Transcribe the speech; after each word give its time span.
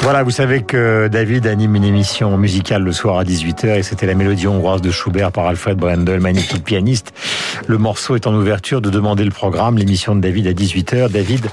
Voilà, 0.00 0.22
vous 0.22 0.30
savez 0.30 0.62
que 0.62 1.08
David 1.08 1.46
anime 1.46 1.76
une 1.76 1.84
émission 1.84 2.36
musicale 2.38 2.82
le 2.82 2.92
soir 2.92 3.18
à 3.18 3.24
18h 3.24 3.78
et 3.78 3.82
c'était 3.82 4.06
la 4.06 4.14
mélodie 4.14 4.46
hongroise 4.46 4.80
de 4.80 4.90
Schubert 4.90 5.32
par 5.32 5.46
Alfred 5.46 5.76
Brendel, 5.76 6.20
magnifique 6.20 6.64
pianiste. 6.64 7.12
Le 7.66 7.76
morceau 7.76 8.14
est 8.14 8.26
en 8.26 8.34
ouverture 8.34 8.80
de 8.80 8.88
demander 8.88 9.24
le 9.24 9.30
programme, 9.30 9.76
l'émission 9.76 10.14
de 10.14 10.20
David 10.20 10.46
à 10.46 10.52
18h. 10.52 11.10
David, 11.10 11.48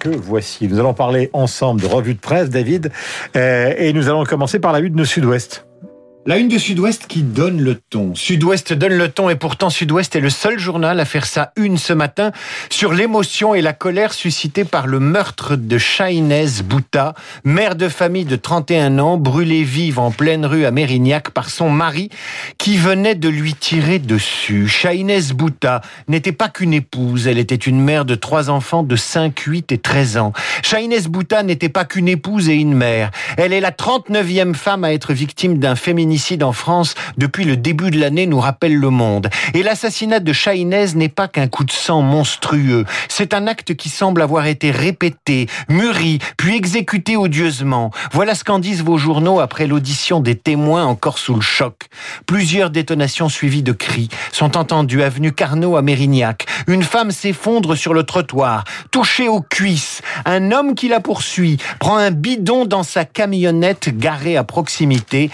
que 0.00 0.08
voici. 0.08 0.68
Nous 0.68 0.78
allons 0.78 0.94
parler 0.94 1.28
ensemble 1.32 1.80
de 1.82 1.86
revue 1.86 2.14
de 2.14 2.20
presse, 2.20 2.48
David, 2.48 2.90
euh, 3.36 3.74
et 3.76 3.92
nous 3.92 4.08
allons 4.08 4.24
commencer 4.24 4.58
par 4.58 4.72
la 4.72 4.78
une 4.78 4.94
de 4.94 5.04
Sud-Ouest. 5.04 5.67
La 6.28 6.36
une 6.36 6.48
de 6.48 6.58
Sud-Ouest 6.58 7.06
qui 7.08 7.22
donne 7.22 7.62
le 7.62 7.74
ton. 7.74 8.14
Sud-Ouest 8.14 8.74
donne 8.74 8.92
le 8.92 9.08
ton 9.08 9.30
et 9.30 9.34
pourtant 9.34 9.70
Sud-Ouest 9.70 10.14
est 10.14 10.20
le 10.20 10.28
seul 10.28 10.58
journal 10.58 11.00
à 11.00 11.06
faire 11.06 11.24
sa 11.24 11.52
une 11.56 11.78
ce 11.78 11.94
matin 11.94 12.32
sur 12.68 12.92
l'émotion 12.92 13.54
et 13.54 13.62
la 13.62 13.72
colère 13.72 14.12
suscitée 14.12 14.66
par 14.66 14.86
le 14.88 15.00
meurtre 15.00 15.56
de 15.56 15.78
Shainez 15.78 16.62
Bouta, 16.62 17.14
mère 17.44 17.76
de 17.76 17.88
famille 17.88 18.26
de 18.26 18.36
31 18.36 18.98
ans, 18.98 19.16
brûlée 19.16 19.62
vive 19.62 19.98
en 19.98 20.10
pleine 20.10 20.44
rue 20.44 20.66
à 20.66 20.70
Mérignac 20.70 21.30
par 21.30 21.48
son 21.48 21.70
mari 21.70 22.10
qui 22.58 22.76
venait 22.76 23.14
de 23.14 23.30
lui 23.30 23.54
tirer 23.54 23.98
dessus. 23.98 24.68
Shainez 24.68 25.32
Bouta 25.32 25.80
n'était 26.08 26.32
pas 26.32 26.50
qu'une 26.50 26.74
épouse, 26.74 27.26
elle 27.26 27.38
était 27.38 27.54
une 27.54 27.80
mère 27.80 28.04
de 28.04 28.16
trois 28.16 28.50
enfants 28.50 28.82
de 28.82 28.96
5, 28.96 29.40
8 29.40 29.72
et 29.72 29.78
13 29.78 30.18
ans. 30.18 30.34
Shainez 30.62 31.08
Bouta 31.08 31.42
n'était 31.42 31.70
pas 31.70 31.86
qu'une 31.86 32.06
épouse 32.06 32.50
et 32.50 32.56
une 32.56 32.74
mère. 32.74 33.12
Elle 33.38 33.54
est 33.54 33.60
la 33.60 33.70
39e 33.70 34.52
femme 34.52 34.84
à 34.84 34.92
être 34.92 35.14
victime 35.14 35.56
d'un 35.56 35.74
féminicide 35.74 36.17
en 36.42 36.52
France 36.52 36.94
depuis 37.16 37.44
le 37.44 37.56
début 37.56 37.90
de 37.90 38.00
l'année, 38.00 38.26
nous 38.26 38.40
rappelle 38.40 38.76
le 38.76 38.90
monde. 38.90 39.30
Et 39.54 39.62
l'assassinat 39.62 40.20
de 40.20 40.32
Chahinez 40.32 40.94
n'est 40.94 41.08
pas 41.08 41.28
qu'un 41.28 41.46
coup 41.46 41.64
de 41.64 41.70
sang 41.70 42.02
monstrueux. 42.02 42.84
C'est 43.08 43.34
un 43.34 43.46
acte 43.46 43.74
qui 43.74 43.88
semble 43.88 44.20
avoir 44.20 44.46
été 44.46 44.70
répété, 44.70 45.46
mûri, 45.68 46.18
puis 46.36 46.56
exécuté 46.56 47.16
odieusement. 47.16 47.90
Voilà 48.12 48.34
ce 48.34 48.44
qu'en 48.44 48.58
disent 48.58 48.82
vos 48.82 48.98
journaux 48.98 49.40
après 49.40 49.66
l'audition 49.66 50.20
des 50.20 50.34
témoins 50.34 50.84
encore 50.84 51.18
sous 51.18 51.34
le 51.34 51.40
choc. 51.40 51.86
Plusieurs 52.26 52.70
détonations 52.70 53.28
suivies 53.28 53.62
de 53.62 53.72
cris 53.72 54.08
sont 54.32 54.56
entendues 54.56 55.02
avenue 55.02 55.32
Carnot 55.32 55.76
à 55.76 55.82
Mérignac. 55.82 56.46
Une 56.66 56.82
femme 56.82 57.12
s'effondre 57.12 57.76
sur 57.76 57.94
le 57.94 58.02
trottoir, 58.02 58.64
touchée 58.90 59.28
aux 59.28 59.40
cuisses. 59.40 60.02
Un 60.24 60.50
homme 60.50 60.74
qui 60.74 60.88
la 60.88 61.00
poursuit 61.00 61.58
prend 61.78 61.96
un 61.96 62.10
bidon 62.10 62.64
dans 62.64 62.82
sa 62.82 63.04
camionnette 63.04 63.96
garée 63.96 64.36
à 64.36 64.44
proximité, 64.44 65.30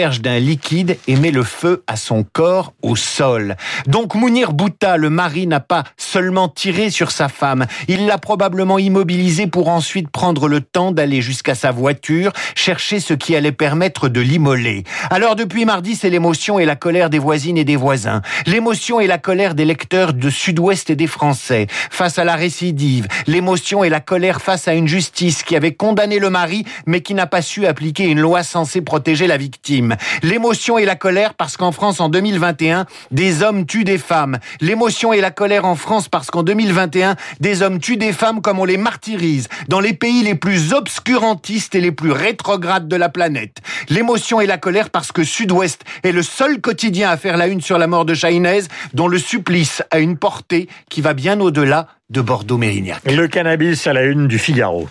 d'un 0.00 0.38
liquide 0.38 0.96
et 1.08 1.16
met 1.16 1.30
le 1.30 1.42
feu 1.42 1.82
à 1.86 1.96
son 1.96 2.24
corps 2.24 2.72
au 2.80 2.96
sol. 2.96 3.56
Donc 3.86 4.14
Mounir 4.14 4.54
Bouta, 4.54 4.96
le 4.96 5.10
mari, 5.10 5.46
n'a 5.46 5.60
pas 5.60 5.84
seulement 5.98 6.48
tiré 6.48 6.88
sur 6.88 7.10
sa 7.10 7.28
femme, 7.28 7.66
il 7.86 8.06
l'a 8.06 8.16
probablement 8.16 8.78
immobilisée 8.78 9.46
pour 9.46 9.68
ensuite 9.68 10.08
prendre 10.08 10.48
le 10.48 10.62
temps 10.62 10.90
d'aller 10.90 11.20
jusqu'à 11.20 11.54
sa 11.54 11.70
voiture, 11.70 12.32
chercher 12.54 12.98
ce 12.98 13.12
qui 13.12 13.36
allait 13.36 13.52
permettre 13.52 14.08
de 14.08 14.20
l'immoler. 14.20 14.84
Alors 15.10 15.36
depuis 15.36 15.66
mardi, 15.66 15.96
c'est 15.96 16.08
l'émotion 16.08 16.58
et 16.58 16.64
la 16.64 16.76
colère 16.76 17.10
des 17.10 17.18
voisines 17.18 17.58
et 17.58 17.64
des 17.64 17.76
voisins. 17.76 18.22
L'émotion 18.46 19.00
et 19.00 19.06
la 19.06 19.18
colère 19.18 19.54
des 19.54 19.66
lecteurs 19.66 20.14
de 20.14 20.30
Sud-Ouest 20.30 20.88
et 20.88 20.96
des 20.96 21.06
Français 21.06 21.66
face 21.90 22.18
à 22.18 22.24
la 22.24 22.36
récidive. 22.36 23.06
L'émotion 23.26 23.84
et 23.84 23.90
la 23.90 24.00
colère 24.00 24.40
face 24.40 24.66
à 24.66 24.72
une 24.72 24.88
justice 24.88 25.42
qui 25.42 25.56
avait 25.56 25.74
condamné 25.74 26.18
le 26.18 26.30
mari 26.30 26.64
mais 26.86 27.02
qui 27.02 27.12
n'a 27.12 27.26
pas 27.26 27.42
su 27.42 27.66
appliquer 27.66 28.04
une 28.04 28.20
loi 28.20 28.42
censée 28.42 28.80
protéger 28.80 29.26
la 29.26 29.36
victime. 29.36 29.89
L'émotion 30.22 30.78
et 30.78 30.84
la 30.84 30.96
colère 30.96 31.34
parce 31.34 31.56
qu'en 31.56 31.72
France, 31.72 32.00
en 32.00 32.08
2021, 32.08 32.86
des 33.10 33.42
hommes 33.42 33.66
tuent 33.66 33.84
des 33.84 33.98
femmes. 33.98 34.38
L'émotion 34.60 35.12
et 35.12 35.20
la 35.20 35.30
colère 35.30 35.64
en 35.64 35.76
France 35.76 36.08
parce 36.08 36.30
qu'en 36.30 36.42
2021, 36.42 37.16
des 37.40 37.62
hommes 37.62 37.78
tuent 37.78 37.96
des 37.96 38.12
femmes 38.12 38.40
comme 38.42 38.58
on 38.58 38.64
les 38.64 38.76
martyrise 38.76 39.48
dans 39.68 39.80
les 39.80 39.92
pays 39.92 40.22
les 40.22 40.34
plus 40.34 40.72
obscurantistes 40.72 41.74
et 41.74 41.80
les 41.80 41.92
plus 41.92 42.12
rétrogrades 42.12 42.88
de 42.88 42.96
la 42.96 43.08
planète. 43.08 43.58
L'émotion 43.88 44.40
et 44.40 44.46
la 44.46 44.58
colère 44.58 44.90
parce 44.90 45.12
que 45.12 45.24
Sud-Ouest 45.24 45.82
est 46.02 46.12
le 46.12 46.22
seul 46.22 46.60
quotidien 46.60 47.10
à 47.10 47.16
faire 47.16 47.36
la 47.36 47.46
une 47.46 47.60
sur 47.60 47.78
la 47.78 47.86
mort 47.86 48.04
de 48.04 48.14
Chahinez, 48.14 48.62
dont 48.94 49.08
le 49.08 49.18
supplice 49.18 49.82
a 49.90 49.98
une 49.98 50.16
portée 50.16 50.68
qui 50.88 51.00
va 51.00 51.14
bien 51.14 51.40
au-delà 51.40 51.86
de 52.10 52.20
Bordeaux-Mérignac. 52.20 53.00
Le 53.10 53.26
cannabis 53.28 53.86
à 53.86 53.92
la 53.92 54.02
une 54.04 54.26
du 54.26 54.38
Figaro. 54.38 54.88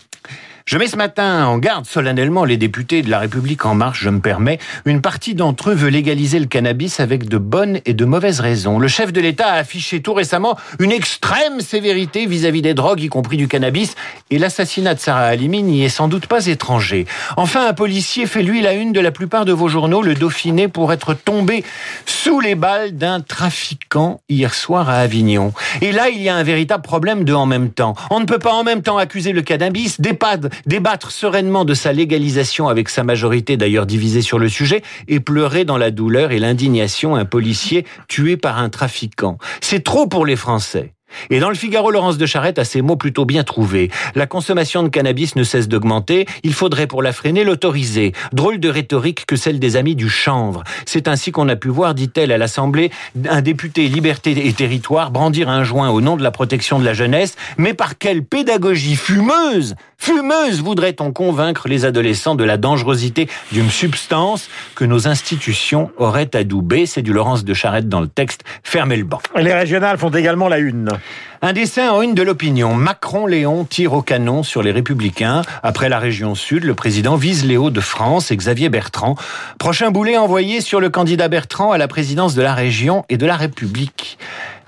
Je 0.70 0.78
mets 0.78 0.86
ce 0.86 0.98
matin 0.98 1.48
en 1.48 1.58
garde 1.58 1.88
solennellement 1.88 2.46
les 2.46 2.56
députés 2.56 3.02
de 3.02 3.10
la 3.10 3.18
République 3.18 3.66
en 3.66 3.74
marche, 3.74 4.04
je 4.04 4.10
me 4.12 4.20
permets. 4.20 4.60
Une 4.86 5.02
partie 5.02 5.34
d'entre 5.34 5.72
eux 5.72 5.74
veut 5.74 5.90
légaliser 5.90 6.38
le 6.38 6.46
cannabis 6.46 7.00
avec 7.00 7.28
de 7.28 7.40
bonnes 7.40 7.80
et 7.88 7.96
de 7.96 8.06
mauvaises 8.06 8.40
raisons. 8.40 8.78
Le 8.78 8.88
chef 8.88 9.12
de 9.12 9.20
l'État 9.20 9.48
a 9.48 9.56
affiché 9.56 10.04
tout 10.04 10.14
récemment 10.14 10.60
une 10.78 10.92
extrême 10.92 11.62
sévérité 11.62 12.28
vis-à-vis 12.28 12.62
des 12.62 12.76
drogues, 12.76 13.02
y 13.02 13.08
compris 13.08 13.36
du 13.36 13.48
cannabis, 13.48 13.96
et 14.30 14.38
l'assassinat 14.38 14.94
de 14.94 15.00
Sarah 15.00 15.26
Halimi 15.26 15.64
n'y 15.64 15.84
est 15.84 15.90
sans 15.90 16.08
doute 16.08 16.28
pas 16.28 16.46
étranger. 16.46 17.08
Enfin, 17.36 17.68
un 17.68 17.74
policier 17.74 18.28
fait 18.28 18.44
lui 18.44 18.62
la 18.62 18.74
une 18.74 18.94
de 18.94 19.00
la 19.00 19.10
plupart 19.10 19.46
de 19.46 19.54
vos 19.54 19.70
journaux, 19.70 20.04
le 20.04 20.14
Dauphiné, 20.14 20.68
pour 20.68 20.94
être 20.94 21.16
tombé 21.16 21.64
sous 22.06 22.42
les 22.42 22.54
balles 22.54 22.96
d'un 22.96 23.22
trafiquant 23.22 24.22
hier 24.30 24.54
soir 24.54 24.88
à 24.88 24.98
Avignon. 24.98 25.52
Et 25.82 25.92
là, 25.92 26.10
il 26.10 26.22
y 26.22 26.30
a 26.30 26.36
un 26.36 26.44
véritable 26.44 26.84
problème 26.84 27.24
de 27.24 27.34
en 27.34 27.48
même 27.48 27.72
temps. 27.72 27.96
On 28.12 28.20
ne 28.20 28.26
peut 28.26 28.38
pas 28.38 28.54
en 28.54 28.64
même 28.64 28.84
temps 28.84 29.00
accuser 29.00 29.34
le 29.34 29.42
cannabis, 29.42 30.00
des 30.00 30.14
pads 30.14 30.50
débattre 30.66 31.12
sereinement 31.12 31.66
de 31.66 31.74
sa 31.74 31.94
légalisation 31.94 32.68
avec 32.68 32.90
sa 32.90 33.04
majorité 33.04 33.58
d'ailleurs 33.58 33.86
divisée 33.86 34.22
sur 34.22 34.40
le 34.40 34.50
sujet 34.50 34.82
et 35.08 35.20
pleurer 35.20 35.66
dans 35.66 35.78
la 35.78 35.92
douleur 35.92 36.32
et 36.32 36.40
l'indignation 36.40 37.16
un 37.16 37.26
policier 37.26 37.86
tué 38.08 38.38
par 38.38 38.58
un 38.58 38.70
trafiquant. 38.70 39.38
C'est 39.62 39.84
trop 39.84 40.08
pour 40.08 40.26
les 40.26 40.36
Français. 40.36 40.94
Et 41.30 41.40
dans 41.40 41.50
le 41.50 41.56
Figaro, 41.56 41.92
Laurence 41.92 42.18
de 42.18 42.26
Charette 42.26 42.60
a 42.60 42.66
ces 42.66 42.82
mots 42.82 42.96
plutôt 42.96 43.26
bien 43.26 43.44
trouvés. 43.44 43.90
La 44.16 44.28
consommation 44.28 44.84
de 44.84 44.90
cannabis 44.90 45.36
ne 45.36 45.44
cesse 45.44 45.68
d'augmenter, 45.68 46.26
il 46.44 46.54
faudrait 46.54 46.88
pour 46.88 47.02
la 47.02 47.12
freiner 47.12 47.44
l'autoriser. 47.44 48.14
Drôle 48.34 48.60
de 48.60 48.70
rhétorique 48.70 49.26
que 49.26 49.36
celle 49.36 49.60
des 49.60 49.76
amis 49.76 49.96
du 49.96 50.10
chanvre. 50.10 50.64
C'est 50.86 51.08
ainsi 51.08 51.32
qu'on 51.32 51.50
a 51.50 51.56
pu 51.56 51.70
voir, 51.70 51.94
dit-elle 51.94 52.32
à 52.32 52.38
l'Assemblée, 52.38 52.92
un 53.30 53.42
député 53.42 53.88
Liberté 53.88 54.48
et 54.48 54.54
Territoire 54.54 55.12
brandir 55.12 55.50
un 55.50 55.64
joint 55.64 55.90
au 55.90 56.02
nom 56.02 56.18
de 56.18 56.24
la 56.24 56.32
protection 56.32 56.80
de 56.80 56.86
la 56.86 56.94
jeunesse. 56.94 57.36
Mais 57.58 57.74
par 57.74 57.98
quelle 57.98 58.24
pédagogie 58.24 58.96
fumeuse 58.96 59.76
Fumeuse 60.02 60.62
voudrait-on 60.62 61.12
convaincre 61.12 61.68
les 61.68 61.84
adolescents 61.84 62.36
de 62.36 62.46
la 62.46 62.56
dangerosité 62.56 63.28
d'une 63.52 63.70
substance 63.70 64.50
que 64.76 64.86
nos 64.86 65.10
institutions 65.10 65.92
auraient 65.98 66.34
adoubée? 66.36 66.86
C'est 66.86 67.02
du 67.02 67.12
Laurence 67.12 67.44
de 67.44 67.54
Charette 67.54 67.90
dans 67.90 68.00
le 68.00 68.08
texte. 68.08 68.44
Fermez 68.64 68.96
le 68.96 69.04
banc. 69.04 69.20
Les 69.36 69.54
régionales 69.54 69.98
font 69.98 70.10
également 70.10 70.48
la 70.48 70.60
une. 70.60 70.90
Un 71.42 71.54
dessin 71.54 71.92
en 71.92 72.02
une 72.02 72.16
de 72.16 72.22
l'opinion. 72.22 72.74
Macron-Léon 72.74 73.64
tire 73.64 73.94
au 73.94 74.02
canon 74.02 74.44
sur 74.44 74.62
les 74.62 74.72
Républicains. 74.72 75.42
Après 75.64 75.88
la 75.88 75.98
région 75.98 76.36
Sud, 76.36 76.66
le 76.66 76.76
président 76.76 77.16
vise 77.16 77.46
Léo 77.46 77.70
de 77.70 77.80
France 77.80 78.32
et 78.32 78.36
Xavier 78.36 78.68
Bertrand. 78.68 79.16
Prochain 79.58 79.90
boulet 79.90 80.18
envoyé 80.18 80.60
sur 80.60 80.82
le 80.82 80.90
candidat 80.90 81.30
Bertrand 81.30 81.72
à 81.72 81.78
la 81.78 81.88
présidence 81.88 82.36
de 82.36 82.42
la 82.42 82.54
région 82.54 83.06
et 83.08 83.18
de 83.18 83.26
la 83.26 83.38
République. 83.38 84.18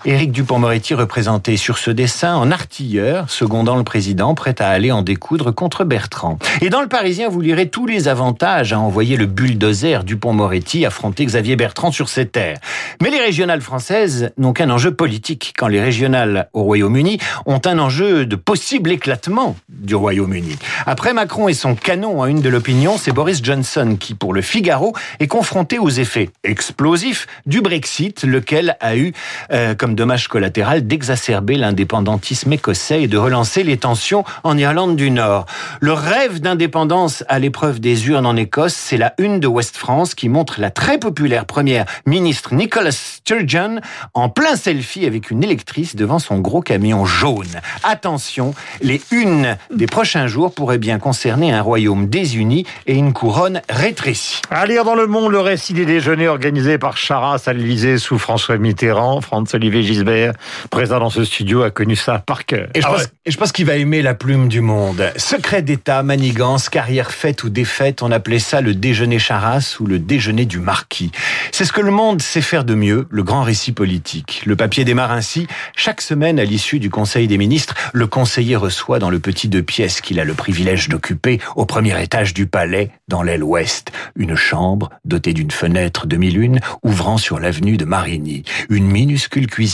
Éric 0.04 0.32
Dupont-Moretti 0.32 0.96
représenté 0.96 1.58
sur 1.58 1.78
ce 1.78 1.92
dessin 1.92 2.36
en 2.36 2.50
artilleur, 2.50 3.30
secondant 3.30 3.76
le 3.76 3.84
président, 3.84 4.34
prêt 4.34 4.56
à 4.60 4.70
aller 4.70 4.92
en 4.92 5.04
découdre 5.04 5.54
contre 5.54 5.84
Bertrand. 5.84 6.40
Et 6.62 6.72
dans 6.72 6.82
le 6.82 6.88
Parisien, 6.88 7.30
vous 7.30 7.40
lirez 7.40 7.70
tous 7.70 7.86
les 7.86 8.08
avantages 8.08 8.74
à 8.74 8.80
envoyer 8.80 9.16
le 9.16 9.28
bulldozer 9.28 10.04
Dupont-Moretti 10.04 10.88
affronter 10.88 11.24
Xavier 11.24 11.56
Bertrand 11.56 11.92
sur 11.92 12.10
ses 12.10 12.26
terres. 12.26 12.58
Mais 13.00 13.12
les 13.12 13.20
régionales 13.20 13.62
françaises 13.62 14.32
n'ont 14.38 14.54
qu'un 14.54 14.72
enjeu 14.72 14.92
politique, 14.92 15.54
quand 15.56 15.68
les 15.68 15.80
régionales 15.80 16.50
au 16.54 16.64
Royaume-Uni 16.64 17.20
ont 17.46 17.62
un 17.64 17.78
enjeu 17.78 18.26
de 18.26 18.36
possible 18.36 18.90
éclatement 18.90 19.56
du 19.70 19.94
Royaume-Uni. 19.94 20.58
Après 20.88 21.14
Macron 21.14 21.48
et 21.48 21.54
son 21.54 21.76
canon 21.76 22.24
à 22.24 22.30
une 22.30 22.42
de 22.42 22.50
l'opinion, 22.50 22.97
c'est 22.97 23.12
Boris 23.12 23.44
Johnson 23.44 23.97
qui, 24.00 24.16
pour 24.16 24.34
le 24.34 24.42
Figaro, 24.42 24.96
est 25.20 25.28
confronté 25.28 25.78
aux 25.78 25.90
effets 25.90 26.32
explosifs 26.44 27.28
du 27.46 27.62
Brexit, 27.62 28.24
lequel 28.24 28.78
a 28.80 28.96
eu 28.97 29.14
euh, 29.52 29.76
comme 29.76 29.91
dommage 29.96 30.28
collatéral 30.28 30.88
d'exacerber 30.88 31.55
l'indépendantisme 31.55 32.53
écossais 32.53 33.03
et 33.03 33.08
de 33.08 33.17
relancer 33.17 33.64
les 33.64 33.78
tensions 33.78 34.23
en 34.43 34.58
Irlande 34.58 34.96
du 34.96 35.11
Nord. 35.11 35.46
Le 35.79 35.93
rêve 35.93 36.40
d'indépendance 36.40 37.23
à 37.28 37.40
l'épreuve 37.40 37.79
des 37.79 38.08
urnes 38.08 38.26
en 38.26 38.35
Écosse, 38.35 38.73
c'est 38.73 38.97
la 38.97 39.14
une 39.17 39.40
de 39.40 39.47
West 39.47 39.78
France 39.78 40.16
qui 40.16 40.29
montre 40.29 40.59
la 40.59 40.72
très 40.72 40.97
populaire 40.97 41.46
première 41.46 41.85
ministre 42.05 42.53
Nicola 42.53 42.91
Sturgeon 42.91 43.82
en 44.14 44.29
plein 44.29 44.55
selfie 44.55 45.05
avec 45.05 45.32
une 45.32 45.43
électrice 45.43 45.96
devant 45.96 46.20
son 46.20 46.40
gros 46.40 46.61
camion 46.61 47.05
jaune. 47.05 47.61
Attention, 47.84 48.53
les 48.82 49.02
unes 49.11 49.58
des 49.73 49.87
prochains 49.87 50.28
jours 50.28 50.53
pourraient 50.53 50.78
bien 50.78 50.99
concerner 50.99 51.52
un 51.52 51.61
royaume 51.61 52.08
désuni 52.08 52.66
et 52.87 52.96
une 52.96 53.14
couronne 53.14 53.61
rétrécie. 53.70 54.41
À 54.49 54.66
lire 54.66 54.84
dans 54.84 54.96
le 54.96 55.08
monde 55.08 55.32
le 55.32 55.40
récit 55.40 55.73
des 55.73 55.85
déjeuners 55.85 56.28
organisés 56.28 56.78
par 56.78 56.97
Charas 56.97 57.44
à 57.46 57.53
l'Élysée 57.53 57.97
sous 57.97 58.17
François 58.17 58.58
Mitterrand, 58.58 59.22
France 59.22 59.53
Olivier 59.53 59.81
Gisbert, 59.84 60.34
présent 60.70 61.00
dans 61.00 61.10
ce 61.10 61.24
studio, 61.24 61.64
a 61.64 61.72
connu 61.72 61.96
ça 61.96 62.20
par 62.20 62.46
cœur. 62.46 62.68
Et 62.74 62.82
je, 62.82 62.88
ah 62.88 62.92
pense, 62.92 63.08
et 63.26 63.32
je 63.32 63.38
pense 63.38 63.52
qu'il 63.52 63.66
va 63.66 63.76
aimer 63.76 64.02
la 64.02 64.14
plume 64.14 64.48
du 64.48 64.62
monde. 64.62 65.12
Secret 65.18 65.62
d'État, 65.62 66.04
manigance, 66.04 66.70
carrière 66.70 67.12
faite 67.12 67.44
ou 67.44 67.50
défaite, 67.50 68.02
on 68.02 68.12
appelait 68.12 68.40
ça 68.40 68.62
le 68.62 68.74
déjeuner 68.74 69.20
Charras 69.20 69.78
ou 69.80 69.86
le 69.86 70.00
déjeuner 70.00 70.46
du 70.46 70.60
marquis. 70.60 71.12
C'est 71.52 71.66
ce 71.66 71.74
que 71.74 71.82
le 71.82 71.92
monde 71.92 72.22
sait 72.22 72.42
faire 72.42 72.64
de 72.64 72.76
mieux, 72.76 73.08
le 73.10 73.24
grand 73.24 73.44
récit 73.44 73.72
politique. 73.72 74.44
Le 74.46 74.56
papier 74.56 74.86
démarre 74.86 75.12
ainsi. 75.12 75.48
Chaque 75.76 76.02
semaine, 76.02 76.40
à 76.40 76.46
l'issue 76.46 76.80
du 76.80 76.90
Conseil 76.90 77.28
des 77.28 77.38
ministres, 77.38 77.76
le 77.94 78.08
conseiller 78.08 78.56
reçoit 78.56 79.00
dans 79.00 79.10
le 79.10 79.20
petit 79.20 79.48
deux 79.48 79.64
pièces 79.64 80.02
qu'il 80.02 80.20
a 80.20 80.26
le 80.26 80.34
privilège 80.34 80.90
d'occuper 80.90 81.40
au 81.56 81.66
premier 81.66 82.02
étage 82.02 82.34
du 82.34 82.46
palais, 82.46 82.92
dans 83.08 83.24
l'aile 83.24 83.44
ouest, 83.44 83.92
une 84.16 84.36
chambre 84.36 84.90
dotée 85.06 85.34
d'une 85.34 85.52
fenêtre 85.52 86.08
demi-lune 86.08 86.60
ouvrant 86.84 87.18
sur 87.18 87.40
l'avenue 87.40 87.78
de 87.78 87.86
Marigny, 87.86 88.44
une 88.70 88.88
minuscule 88.88 89.48
cuisine, 89.48 89.71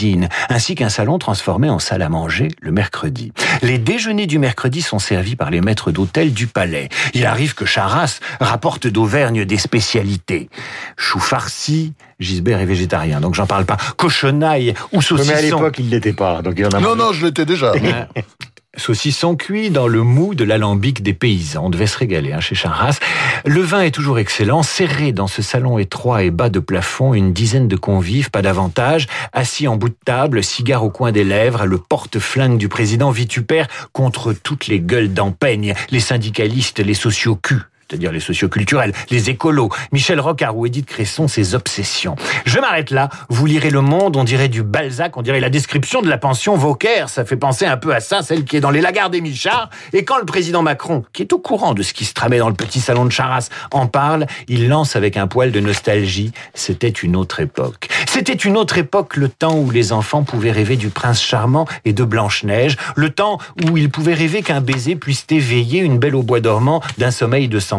ainsi 0.49 0.75
qu'un 0.75 0.89
salon 0.89 1.17
transformé 1.17 1.69
en 1.69 1.79
salle 1.79 2.01
à 2.01 2.09
manger 2.09 2.49
le 2.61 2.71
mercredi. 2.71 3.31
Les 3.61 3.77
déjeuners 3.77 4.27
du 4.27 4.39
mercredi 4.39 4.81
sont 4.81 4.99
servis 4.99 5.35
par 5.35 5.49
les 5.49 5.61
maîtres 5.61 5.91
d'hôtel 5.91 6.33
du 6.33 6.47
palais. 6.47 6.89
Il 7.13 7.25
arrive 7.25 7.55
que 7.55 7.65
Charras 7.65 8.19
rapporte 8.39 8.88
d'Auvergne 8.88 9.45
des 9.45 9.57
spécialités. 9.57 10.49
Chou 10.97 11.19
farci, 11.19 11.94
Gisbert 12.19 12.59
est 12.59 12.65
végétarien, 12.65 13.21
donc 13.21 13.35
j'en 13.35 13.47
parle 13.47 13.65
pas. 13.65 13.77
Cochonaille 13.97 14.73
ou 14.91 15.01
saucisson. 15.01 15.31
Mais 15.31 15.38
à 15.38 15.41
l'époque, 15.41 15.75
il 15.79 15.89
l'était 15.89 16.13
pas, 16.13 16.41
donc 16.41 16.55
il 16.57 16.65
en 16.65 16.69
a 16.69 16.79
Non, 16.79 16.95
non, 16.95 17.13
je 17.13 17.25
l'étais 17.25 17.45
déjà. 17.45 17.73
Saucisson 18.77 19.35
cuit 19.35 19.69
dans 19.69 19.88
le 19.88 20.03
mou 20.03 20.35
de 20.35 20.44
l'alambic 20.44 21.01
des 21.01 21.13
paysans. 21.13 21.65
On 21.65 21.69
devait 21.69 21.88
se 21.88 21.97
régaler 21.97 22.31
hein, 22.31 22.39
chez 22.39 22.56
Charras. 22.56 23.00
Le 23.45 23.62
vin 23.62 23.81
est 23.81 23.91
toujours 23.91 24.19
excellent. 24.19 24.63
Serré 24.63 25.12
dans 25.12 25.27
ce 25.27 25.41
salon 25.41 25.79
étroit 25.79 26.24
et 26.24 26.31
bas 26.31 26.50
de 26.50 26.59
plafond, 26.59 27.13
une 27.13 27.33
dizaine 27.33 27.68
de 27.68 27.75
convives, 27.75 28.29
pas 28.29 28.41
davantage, 28.41 29.07
assis 29.33 29.68
en 29.68 29.77
bout 29.77 29.89
de 29.89 29.97
table, 30.06 30.44
cigare 30.44 30.83
au 30.83 30.89
coin 30.89 31.12
des 31.12 31.24
lèvres, 31.24 31.65
le 31.65 31.77
porte-flingue 31.77 32.57
du 32.57 32.69
président 32.69 33.12
vitupère 33.12 33.68
contre 33.91 34.33
toutes 34.33 34.68
les 34.68 34.80
gueules 34.80 35.13
d'empeigne, 35.13 35.73
les 35.89 36.00
syndicalistes, 36.00 36.80
les 36.80 36.94
sociaux 36.94 37.35
c'est-à-dire 37.89 38.11
les 38.11 38.19
socioculturels, 38.19 38.91
les 39.09 39.29
écolos, 39.29 39.69
Michel 39.93 40.19
Rocard 40.19 40.57
ou 40.57 40.65
Edith 40.65 40.87
Cresson, 40.87 41.27
ses 41.27 41.55
obsessions. 41.55 42.15
Je 42.45 42.59
m'arrête 42.59 42.91
là, 42.91 43.09
vous 43.29 43.45
lirez 43.45 43.69
Le 43.69 43.81
Monde, 43.81 44.17
on 44.17 44.25
dirait 44.25 44.49
du 44.49 44.61
Balzac, 44.61 45.15
on 45.15 45.21
dirait 45.21 45.39
la 45.39 45.49
description 45.49 46.01
de 46.01 46.09
la 46.09 46.17
pension 46.17 46.55
Vauquer, 46.57 47.05
ça 47.07 47.23
fait 47.23 47.37
penser 47.37 47.65
un 47.65 47.77
peu 47.77 47.93
à 47.93 48.01
ça, 48.01 48.21
celle 48.23 48.43
qui 48.43 48.57
est 48.57 48.59
dans 48.59 48.71
les 48.71 48.81
Lagardes 48.81 49.15
et 49.15 49.21
Michard, 49.21 49.69
et 49.93 50.03
quand 50.03 50.17
le 50.17 50.25
président 50.25 50.61
Macron, 50.61 51.05
qui 51.13 51.21
est 51.21 51.31
au 51.31 51.39
courant 51.39 51.73
de 51.73 51.81
ce 51.81 51.93
qui 51.93 52.03
se 52.03 52.13
tramait 52.13 52.39
dans 52.39 52.49
le 52.49 52.55
petit 52.55 52.81
salon 52.81 53.05
de 53.05 53.11
Charras, 53.11 53.49
en 53.71 53.87
parle, 53.87 54.25
il 54.49 54.67
lance 54.67 54.97
avec 54.97 55.15
un 55.15 55.27
poil 55.27 55.51
de 55.51 55.59
nostalgie, 55.61 56.33
c'était 56.53 56.89
une 56.89 57.15
autre 57.15 57.39
époque. 57.39 57.87
C'était 58.07 58.33
une 58.33 58.57
autre 58.57 58.77
époque, 58.77 59.15
le 59.15 59.29
temps 59.29 59.57
où 59.57 59.71
les 59.71 59.93
enfants 59.93 60.23
pouvaient 60.23 60.51
rêver 60.51 60.75
du 60.75 60.89
prince 60.89 61.21
charmant 61.21 61.67
et 61.85 61.93
de 61.93 62.03
Blanche-Neige, 62.03 62.75
le 62.95 63.11
temps 63.11 63.37
où 63.63 63.77
ils 63.77 63.89
pouvaient 63.89 64.13
rêver 64.13 64.41
qu'un 64.41 64.59
baiser 64.59 64.97
puisse 64.97 65.25
éveiller 65.29 65.79
une 65.79 65.99
belle 65.99 66.15
au 66.15 66.23
bois 66.23 66.41
dormant 66.41 66.81
d'un 66.97 67.11
sommeil 67.11 67.47
de 67.47 67.59
sang 67.59 67.76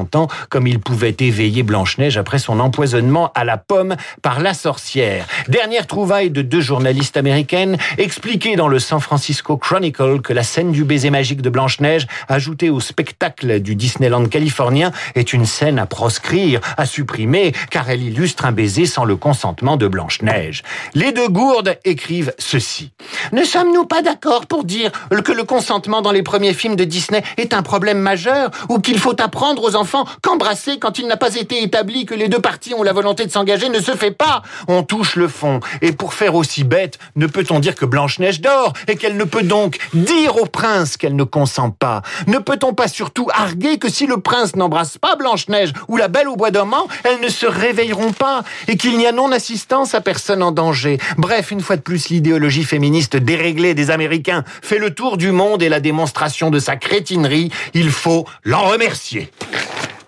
comme 0.48 0.66
il 0.66 0.78
pouvait 0.78 1.16
éveiller 1.18 1.62
Blanche-Neige 1.62 2.16
après 2.16 2.38
son 2.38 2.60
empoisonnement 2.60 3.32
à 3.34 3.44
la 3.44 3.56
pomme 3.56 3.96
par 4.22 4.40
la 4.40 4.54
sorcière. 4.54 5.26
Dernière 5.48 5.86
trouvaille 5.86 6.30
de 6.30 6.42
deux 6.42 6.60
journalistes 6.60 7.16
américaines, 7.16 7.76
expliquées 7.96 8.56
dans 8.56 8.68
le 8.68 8.78
San 8.78 9.00
Francisco 9.00 9.56
Chronicle 9.56 10.20
que 10.20 10.32
la 10.32 10.42
scène 10.42 10.72
du 10.72 10.84
baiser 10.84 11.10
magique 11.10 11.42
de 11.42 11.50
Blanche-Neige, 11.50 12.06
ajoutée 12.28 12.70
au 12.70 12.80
spectacle 12.80 13.60
du 13.60 13.74
Disneyland 13.74 14.26
californien, 14.26 14.92
est 15.14 15.32
une 15.32 15.46
scène 15.46 15.78
à 15.78 15.86
proscrire, 15.86 16.60
à 16.76 16.86
supprimer, 16.86 17.52
car 17.70 17.88
elle 17.90 18.02
illustre 18.02 18.44
un 18.44 18.52
baiser 18.52 18.86
sans 18.86 19.04
le 19.04 19.16
consentement 19.16 19.76
de 19.76 19.88
Blanche-Neige. 19.88 20.62
Les 20.94 21.12
deux 21.12 21.28
gourdes 21.28 21.78
écrivent 21.84 22.32
ceci. 22.38 22.92
Ne 23.32 23.44
sommes-nous 23.44 23.84
pas 23.84 24.02
d'accord 24.02 24.46
pour 24.46 24.64
dire 24.64 24.90
que 25.24 25.32
le 25.32 25.44
consentement 25.44 26.02
dans 26.02 26.12
les 26.12 26.22
premiers 26.22 26.54
films 26.54 26.76
de 26.76 26.84
Disney 26.84 27.22
est 27.36 27.54
un 27.54 27.62
problème 27.62 27.98
majeur 27.98 28.50
ou 28.68 28.78
qu'il 28.78 28.98
faut 28.98 29.20
apprendre 29.20 29.62
aux 29.64 29.76
enfants 29.76 29.87
qu'embrasser 30.22 30.78
quand 30.78 30.98
il 30.98 31.06
n'a 31.06 31.16
pas 31.16 31.34
été 31.34 31.62
établi 31.62 32.06
que 32.06 32.14
les 32.14 32.28
deux 32.28 32.40
parties 32.40 32.74
ont 32.74 32.82
la 32.82 32.92
volonté 32.92 33.26
de 33.26 33.30
s'engager 33.30 33.68
ne 33.68 33.80
se 33.80 33.92
fait 33.92 34.10
pas. 34.10 34.42
On 34.66 34.82
touche 34.82 35.16
le 35.16 35.28
fond. 35.28 35.60
Et 35.82 35.92
pour 35.92 36.14
faire 36.14 36.34
aussi 36.34 36.64
bête, 36.64 36.98
ne 37.16 37.26
peut-on 37.26 37.58
dire 37.60 37.74
que 37.74 37.84
Blanche-Neige 37.84 38.40
dort 38.40 38.72
et 38.86 38.96
qu'elle 38.96 39.16
ne 39.16 39.24
peut 39.24 39.42
donc 39.42 39.78
dire 39.94 40.36
au 40.36 40.46
prince 40.46 40.96
qu'elle 40.96 41.16
ne 41.16 41.24
consent 41.24 41.70
pas? 41.70 42.02
Ne 42.26 42.38
peut-on 42.38 42.74
pas 42.74 42.88
surtout 42.88 43.28
arguer 43.32 43.78
que 43.78 43.88
si 43.88 44.06
le 44.06 44.18
prince 44.18 44.56
n'embrasse 44.56 44.98
pas 44.98 45.16
Blanche-Neige 45.16 45.72
ou 45.88 45.96
la 45.96 46.08
belle 46.08 46.28
au 46.28 46.36
bois 46.36 46.50
dormant, 46.50 46.86
elles 47.04 47.20
ne 47.20 47.28
se 47.28 47.46
réveilleront 47.46 48.12
pas 48.12 48.44
et 48.66 48.76
qu'il 48.76 48.98
n'y 48.98 49.06
a 49.06 49.12
non-assistance 49.12 49.94
à 49.94 50.00
personne 50.00 50.42
en 50.42 50.52
danger? 50.52 50.98
Bref, 51.16 51.50
une 51.50 51.60
fois 51.60 51.76
de 51.76 51.82
plus, 51.82 52.08
l'idéologie 52.08 52.64
féministe 52.64 53.16
déréglée 53.16 53.74
des 53.74 53.90
Américains 53.90 54.44
fait 54.62 54.78
le 54.78 54.94
tour 54.94 55.16
du 55.16 55.32
monde 55.32 55.62
et 55.62 55.68
la 55.68 55.80
démonstration 55.80 56.50
de 56.50 56.58
sa 56.58 56.76
crétinerie. 56.76 57.50
Il 57.74 57.90
faut 57.90 58.26
l'en 58.44 58.62
remercier. 58.62 59.30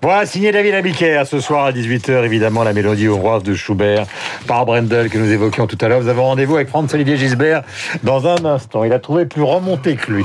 Voilà, 0.02 0.24
signé 0.24 0.50
David 0.50 0.72
Abiker, 0.72 1.24
ce 1.26 1.40
soir 1.40 1.66
à 1.66 1.72
18h, 1.72 2.24
évidemment, 2.24 2.64
la 2.64 2.72
mélodie 2.72 3.06
hongroise 3.06 3.42
de 3.42 3.52
Schubert 3.52 4.06
par 4.46 4.64
Brendel 4.64 5.10
que 5.10 5.18
nous 5.18 5.30
évoquions 5.30 5.66
tout 5.66 5.76
à 5.78 5.88
l'heure. 5.88 6.00
Vous 6.00 6.08
avez 6.08 6.20
rendez-vous 6.20 6.56
avec 6.56 6.68
Franz 6.68 6.94
Olivier 6.94 7.18
Gisbert 7.18 7.62
dans 8.02 8.26
un 8.26 8.46
instant. 8.46 8.84
Il 8.84 8.94
a 8.94 8.98
trouvé 8.98 9.26
plus 9.26 9.42
remonté 9.42 9.96
que 9.96 10.10
lui. 10.10 10.24